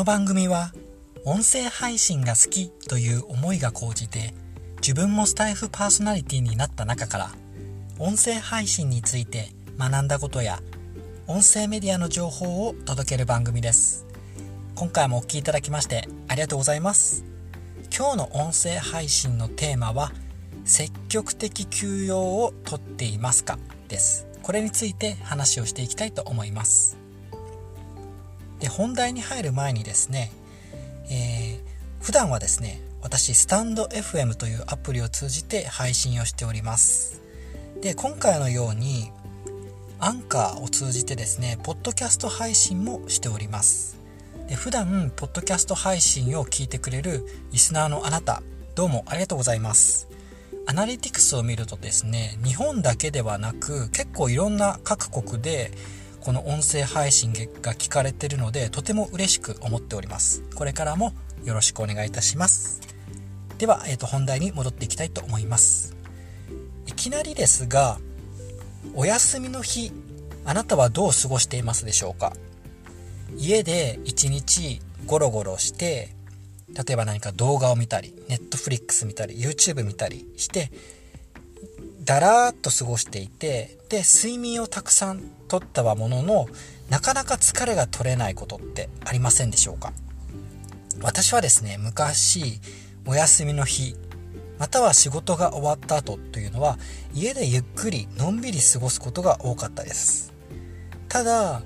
[0.00, 0.72] この番組は
[1.26, 4.32] 音声配信が好きという思いが高じて
[4.76, 7.30] 自分もスタイフパーソナリティになった中から
[7.98, 10.60] 音声配信について学んだことや
[11.26, 14.06] 音声メディアの情報を届ける番組です。
[14.74, 17.26] 今回もお聴きいただきましてありがとうございます。
[17.94, 20.12] 今日の音声配信のテーマは
[20.64, 23.58] 積極的休養をとっていますか？
[23.88, 24.26] です。
[24.42, 26.96] これについて話をしていきたいと思います。
[28.70, 30.32] 本題に入る前にですね、
[31.10, 37.20] えー、普段はですね私スタンド FM というアプリを通じて配信をしております。
[37.80, 39.10] で今回のように
[39.98, 43.98] アンカーを通じてですねポッドキャスト配信もしております。
[44.48, 48.42] で普段ポッドキャスト配信を聞いてくれるリスナーのあなた
[48.74, 50.08] どうもありがとうございます。
[50.66, 55.72] アナリティクスを見るとですね日本だけではなく結構いろんな各国で
[56.20, 60.42] この音声配信が聞かれてるのでとても嬉しく思っております。
[60.54, 61.12] これからも
[61.44, 62.80] よろしくお願いいたします。
[63.58, 65.96] では、えー、と本題に戻っていきたいと思います。
[66.86, 67.98] いきなりですが
[68.94, 69.92] お休みの日
[70.44, 72.34] あなたはどう過ごしていますでしょうか？
[73.36, 76.14] 家で一日ゴロゴロして
[76.68, 80.70] 例えば何か動画を見たり Netflix 見たり YouTube 見たりして
[82.04, 86.46] だらーっと過ごしていてで睡眠をたくさんとったはものの
[86.88, 89.92] なかなか疲れが取れないことってありませんでしょうか？
[91.02, 92.60] 私はですね昔
[93.06, 93.96] お休みの日
[94.58, 96.78] または仕事が終わった後というのは
[97.14, 100.32] 家でゆっくりのんびり過ごすことが多かったです。
[101.08, 101.62] ただ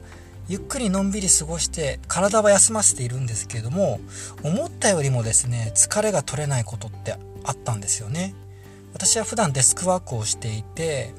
[0.49, 4.01] ゆっくりのんびり過ごして体は休ませているんですけれども
[4.43, 8.35] 思ったよりもですね疲れが取れないことってあったんですよね。
[8.93, 11.15] 私は普段デスクワークをしていて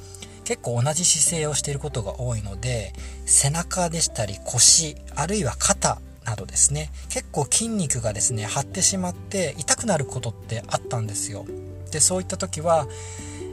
[0.46, 2.94] 結構同じ姿勢をしていることが多いので
[3.26, 6.92] 背中でしたり腰あるいは肩などですね。
[7.10, 11.46] 結構筋肉がですね張ってしまって痛くなることってあったんですよ。
[11.92, 12.88] でそういった時は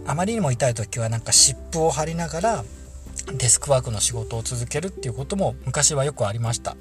[0.06, 2.64] あまりにも痛い時はなんか湿布を貼りながら
[3.34, 6.76] デスクワークの仕事を続けるっていうことも昔はよくありました。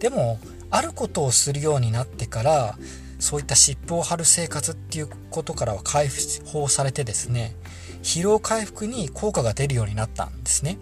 [0.00, 0.38] でも
[0.70, 2.78] あることをするようになってから
[3.18, 6.08] そういった湿布を貼る生活っていうことからは解
[6.44, 7.54] 放されてですね
[8.02, 10.78] 疲労回復に効果が出るようになったんですね。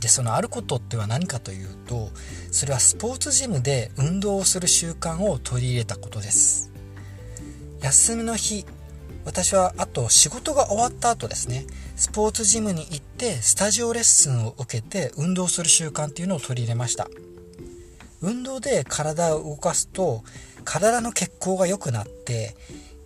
[0.00, 2.10] でそのあることっては何かというと
[2.50, 6.72] それはスポーツジムで運動をする習慣を取り入れたことです。
[7.80, 8.64] 休みの日
[9.24, 17.08] 私はあと仕事が終わった後ですねスポーツジムに行ってスタジオレッスンを受けて運動する習慣っていうのを取り入れました。
[18.20, 20.22] 運動で体を動かすと
[20.64, 22.56] 体の血行が良くなって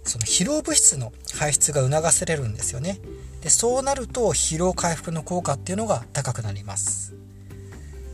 [0.07, 2.99] その疲労物質の排出が促せれるんですよね。
[3.43, 7.15] でそうなると疲労回復の効果っていうのが高くなります。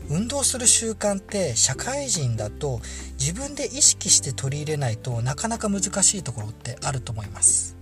[0.09, 2.81] 運動する習慣って社会人だと
[3.17, 7.77] 自分で意識して取り入れないとなかなか難しいところってあると思います。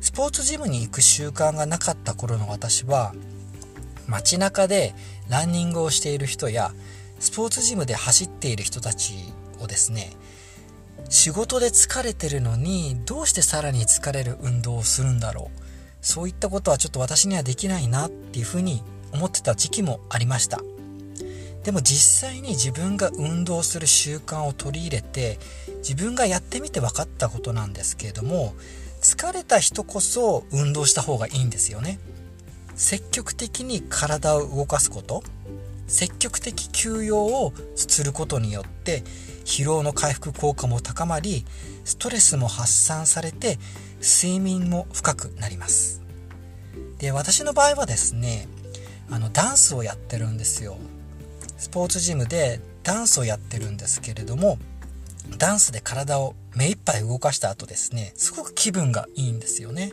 [0.00, 3.14] スポーツジムに行く習慣がなかった頃の私は
[4.06, 4.94] 街中で
[5.28, 6.72] ランニングをしている人や
[7.20, 9.14] スポーツジムで走っている人たち
[9.60, 10.10] をですね
[11.08, 15.58] 仕事で疲れてるのにどうしてさらに疲れる運動をするんだろう。
[16.00, 18.82] そういったことはちょっと私にはできないなっていうふうに
[19.12, 20.60] 思ってた時期もありました。
[21.64, 25.38] でも実際に自分が運動する習慣を取り入れて
[25.78, 28.54] 自分がやってみて分かったことなんですけれども
[29.02, 31.98] 疲れた人こそ運動した方がいいんですよね。
[32.74, 35.24] 積極的に体を動かすこと
[35.88, 39.02] 積極的休養をすることによって
[39.48, 41.46] 疲労の回復効果も高まり
[41.86, 43.58] ストレスも発散されて
[44.02, 46.02] 睡眠も深くなります。
[46.98, 48.46] で私の場合はですね
[49.10, 50.76] あのダンスをやってるんですよ。
[51.56, 54.58] スポーツジムでダンスをやってるんですけれども
[55.38, 59.92] ダンスで体を目いっぱい動かした後ですねすごく気分がいいんですよね。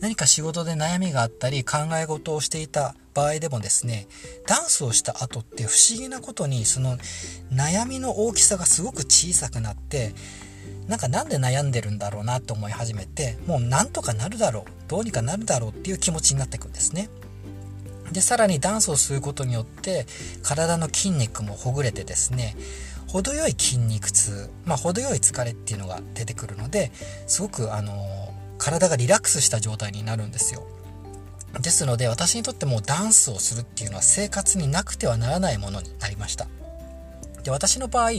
[0.00, 4.06] 何か仕事で悩みがあったり考え事をしていた場合でもですね
[4.46, 6.96] ダンスをした後って不思議なことにその
[7.52, 10.12] 悩みの大きさがすごく小さくなって
[10.88, 17.08] なんかなんで悩んでるんだろうなと思い始めてもうなんとかなるだろうどうにかなるだろうっていう気持ちになっていくんですね。
[18.12, 20.06] でさらにダンスをすることによって
[20.42, 22.56] 体の筋肉もほぐれてですね
[23.08, 26.92] 程よい筋肉痛、まあ、程よい疲れっていうのが出てくるので
[27.26, 27.94] すごくあの
[28.58, 30.66] 体がリラックスした状態になるんですよ。
[31.60, 36.46] ですので私にとってもダンスをするっていうのは生活になくてはならないものになりました。
[37.44, 38.10] で私の場合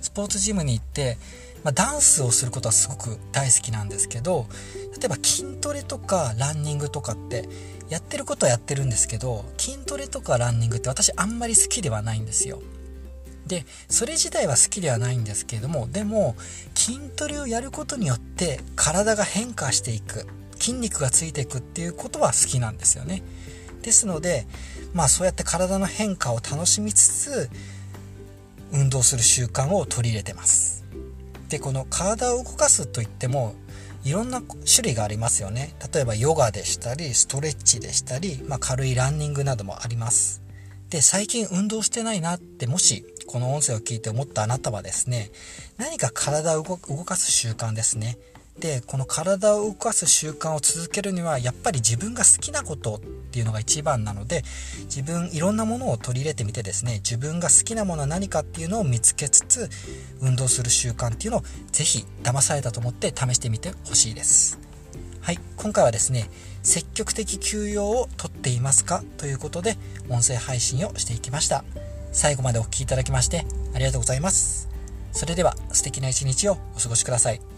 [0.00, 1.18] スポーツジムに行って、
[1.64, 4.46] まあ、ダンスをすることはすごく大好きなんですけど
[4.98, 7.48] 例えば筋トレとかランニングとかって
[7.88, 12.60] やってることはやってるんですけど筋トレとかランニングって私あんまり好きではないんですよ。
[13.46, 16.36] でそれ自体は好きではないんですけれどもでも
[16.74, 20.26] 筋トレをやることによって体が変化していく。
[20.58, 23.22] 筋肉がついていくっていうことは好きなんですよね。
[23.82, 24.46] ですので
[24.92, 27.50] まあそうやって体の変化を楽しみつつ
[28.72, 30.84] 運動する習慣を取り入れてます。
[31.48, 33.54] でこの体を動かすといっても
[34.04, 35.74] いろんな種類がありますよね。
[35.92, 40.42] 例えばヨガでしたりストレッチでしたり、まあ、軽いランニングなどもあります。
[40.90, 45.30] で最近運動してないなってもしこの音声を聞いて思ったあなたはですね
[45.76, 48.16] 何か体を動かす習慣ですね。
[48.58, 54.42] でこの体を動かす習慣を続けるにはやっぱり自分が好きなことっていうのが一番なので
[54.86, 59.70] 自分いろんなものを取り入れてみてですね自分が好きなものは何かっていうのを見つけつつ
[60.20, 64.58] 運動する習慣っていうのをぜひ騙されたと思って試してみてほしいです。
[65.20, 66.28] はい今回はですね
[66.62, 69.04] 積極的休養をとっていますか？
[69.18, 69.76] ということで
[70.08, 71.64] 音声配信をしていきました。
[72.10, 73.44] 最後までお聴きいただきまして
[73.74, 74.68] ありがとうございます。
[75.12, 77.57] それでは素敵な一日をお過ごしください。